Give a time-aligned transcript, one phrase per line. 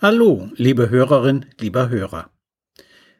[0.00, 2.30] Hallo, liebe Hörerin, lieber Hörer.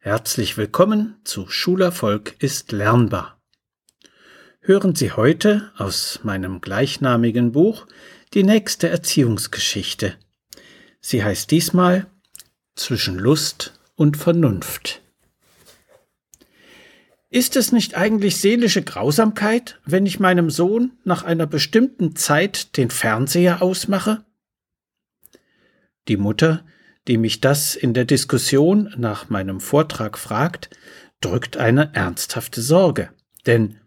[0.00, 3.40] Herzlich willkommen zu Schulerfolg ist lernbar.
[4.58, 7.86] Hören Sie heute aus meinem gleichnamigen Buch
[8.32, 10.16] die nächste Erziehungsgeschichte.
[11.00, 12.08] Sie heißt diesmal
[12.74, 15.00] Zwischen Lust und Vernunft.
[17.30, 22.90] Ist es nicht eigentlich seelische Grausamkeit, wenn ich meinem Sohn nach einer bestimmten Zeit den
[22.90, 24.24] Fernseher ausmache?
[26.08, 26.64] Die Mutter,
[27.08, 30.70] die mich das in der Diskussion nach meinem Vortrag fragt,
[31.20, 33.10] drückt eine ernsthafte Sorge,
[33.46, 33.78] denn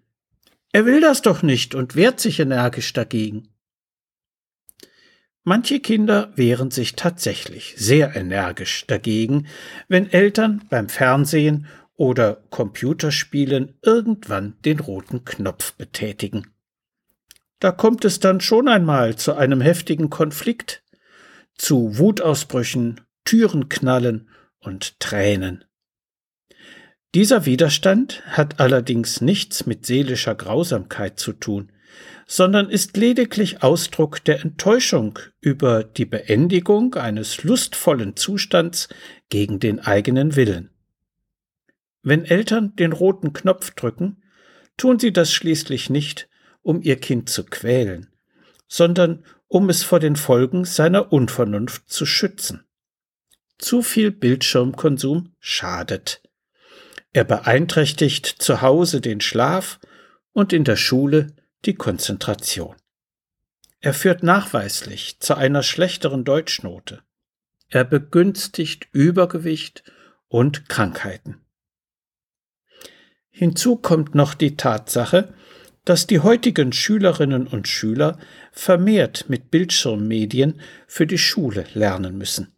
[0.71, 3.49] er will das doch nicht und wehrt sich energisch dagegen.
[5.43, 9.47] Manche Kinder wehren sich tatsächlich sehr energisch dagegen,
[9.87, 16.47] wenn Eltern beim Fernsehen oder Computerspielen irgendwann den roten Knopf betätigen.
[17.59, 20.83] Da kommt es dann schon einmal zu einem heftigen Konflikt,
[21.57, 24.29] zu Wutausbrüchen, Türen knallen
[24.59, 25.65] und Tränen.
[27.15, 31.71] Dieser Widerstand hat allerdings nichts mit seelischer Grausamkeit zu tun,
[32.27, 38.89] sondern ist lediglich Ausdruck der Enttäuschung über die Beendigung eines lustvollen Zustands
[39.29, 40.69] gegen den eigenen Willen.
[42.03, 44.23] Wenn Eltern den roten Knopf drücken,
[44.75, 46.29] tun sie das schließlich nicht,
[46.61, 48.07] um ihr Kind zu quälen,
[48.67, 52.65] sondern um es vor den Folgen seiner Unvernunft zu schützen.
[53.57, 56.21] Zu viel Bildschirmkonsum schadet.
[57.13, 59.79] Er beeinträchtigt zu Hause den Schlaf
[60.33, 61.27] und in der Schule
[61.65, 62.75] die Konzentration.
[63.79, 67.01] Er führt nachweislich zu einer schlechteren Deutschnote.
[67.69, 69.83] Er begünstigt Übergewicht
[70.27, 71.41] und Krankheiten.
[73.29, 75.33] Hinzu kommt noch die Tatsache,
[75.87, 78.19] dass die heutigen Schülerinnen und Schüler
[78.51, 82.53] vermehrt mit Bildschirmmedien für die Schule lernen müssen.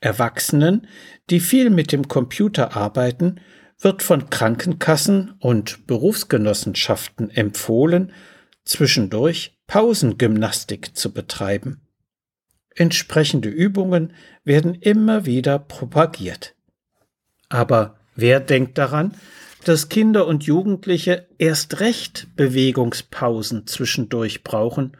[0.00, 0.86] Erwachsenen,
[1.28, 3.40] die viel mit dem Computer arbeiten,
[3.78, 8.10] wird von Krankenkassen und Berufsgenossenschaften empfohlen,
[8.64, 11.82] zwischendurch Pausengymnastik zu betreiben.
[12.74, 16.54] Entsprechende Übungen werden immer wieder propagiert.
[17.50, 19.14] Aber wer denkt daran,
[19.68, 24.96] dass Kinder und Jugendliche erst recht Bewegungspausen zwischendurch brauchen,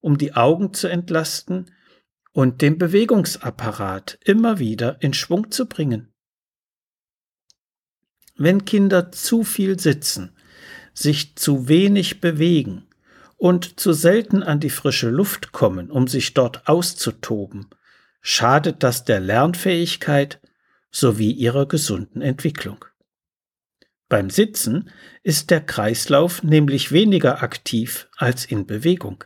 [0.00, 1.70] um die Augen zu entlasten
[2.32, 6.12] und den Bewegungsapparat immer wieder in Schwung zu bringen.
[8.36, 10.36] Wenn Kinder zu viel sitzen,
[10.94, 12.86] sich zu wenig bewegen
[13.36, 17.66] und zu selten an die frische Luft kommen, um sich dort auszutoben,
[18.20, 20.40] schadet das der Lernfähigkeit
[20.90, 22.84] sowie ihrer gesunden Entwicklung.
[24.12, 24.90] Beim Sitzen
[25.22, 29.24] ist der Kreislauf nämlich weniger aktiv als in Bewegung.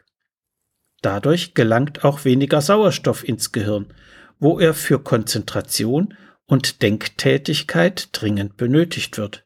[1.02, 3.92] Dadurch gelangt auch weniger Sauerstoff ins Gehirn,
[4.38, 6.14] wo er für Konzentration
[6.44, 9.44] und Denktätigkeit dringend benötigt wird.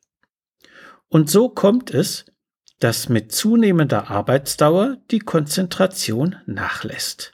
[1.08, 2.26] Und so kommt es,
[2.78, 7.32] dass mit zunehmender Arbeitsdauer die Konzentration nachlässt.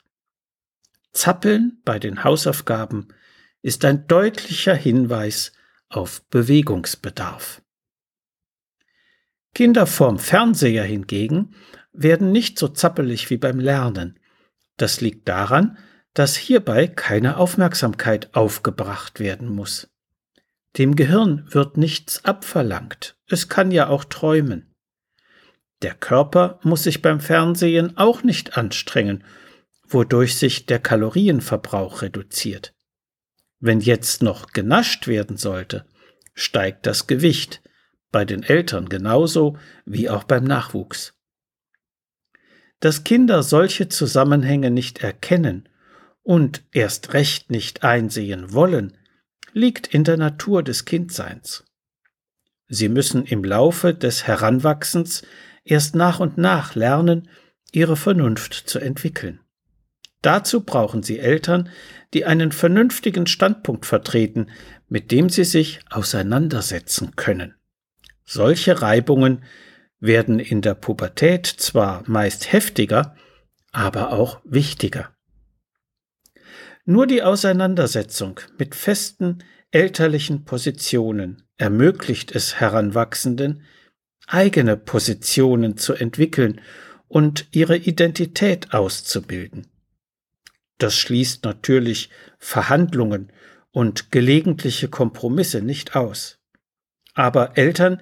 [1.11, 3.09] Zappeln bei den Hausaufgaben
[3.61, 5.51] ist ein deutlicher Hinweis
[5.89, 7.61] auf Bewegungsbedarf.
[9.57, 11.55] Kinder vorm Fernseher hingegen
[11.91, 14.19] werden nicht so zappelig wie beim Lernen.
[14.77, 15.79] Das liegt daran,
[16.13, 19.89] dass hierbei keine Aufmerksamkeit aufgebracht werden muss.
[20.77, 24.75] Dem Gehirn wird nichts abverlangt, es kann ja auch träumen.
[25.81, 29.23] Der Körper muss sich beim Fernsehen auch nicht anstrengen,
[29.87, 32.75] wodurch sich der Kalorienverbrauch reduziert.
[33.59, 35.87] Wenn jetzt noch genascht werden sollte,
[36.35, 37.63] steigt das Gewicht,
[38.11, 41.13] bei den Eltern genauso wie auch beim Nachwuchs.
[42.79, 45.67] Dass Kinder solche Zusammenhänge nicht erkennen
[46.23, 48.97] und erst recht nicht einsehen wollen,
[49.53, 51.63] liegt in der Natur des Kindseins.
[52.67, 55.23] Sie müssen im Laufe des Heranwachsens
[55.63, 57.29] erst nach und nach lernen,
[57.71, 59.39] ihre Vernunft zu entwickeln.
[60.21, 61.69] Dazu brauchen sie Eltern,
[62.13, 64.47] die einen vernünftigen Standpunkt vertreten,
[64.89, 67.56] mit dem sie sich auseinandersetzen können.
[68.29, 69.43] Solche Reibungen
[70.01, 73.15] werden in der Pubertät zwar meist heftiger,
[73.71, 75.15] aber auch wichtiger.
[76.83, 83.63] Nur die Auseinandersetzung mit festen elterlichen Positionen ermöglicht es Heranwachsenden,
[84.27, 86.59] eigene Positionen zu entwickeln
[87.07, 89.67] und ihre Identität auszubilden.
[90.77, 92.09] Das schließt natürlich
[92.39, 93.31] Verhandlungen
[93.71, 96.39] und gelegentliche Kompromisse nicht aus.
[97.17, 97.99] Aber Eltern,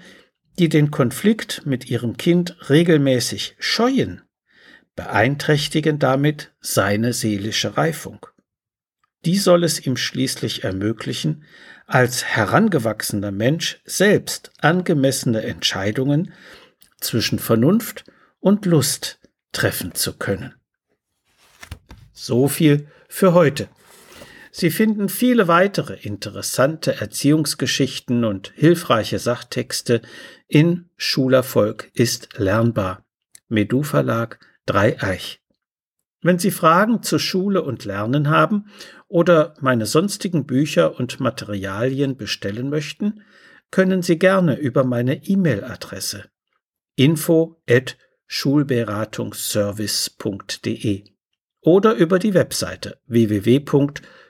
[0.59, 4.21] die den Konflikt mit ihrem Kind regelmäßig scheuen,
[4.97, 8.25] beeinträchtigen damit seine seelische Reifung.
[9.23, 11.45] Die soll es ihm schließlich ermöglichen,
[11.87, 16.33] als herangewachsener Mensch selbst angemessene Entscheidungen
[16.99, 18.03] zwischen Vernunft
[18.41, 19.19] und Lust
[19.53, 20.55] treffen zu können.
[22.11, 23.69] So viel für heute.
[24.57, 30.01] Sie finden viele weitere interessante Erziehungsgeschichten und hilfreiche Sachtexte
[30.47, 33.05] in Schulerfolg ist lernbar.
[33.49, 35.41] Medu Verlag Dreieich.
[36.21, 38.69] Wenn Sie Fragen zu Schule und Lernen haben
[39.09, 43.23] oder meine sonstigen Bücher und Materialien bestellen möchten,
[43.71, 46.29] können Sie gerne über meine E-Mail-Adresse
[46.95, 47.97] info at
[48.27, 51.03] schulberatungsservice.de
[51.59, 54.24] oder über die Webseite www.schulberatungsservice.de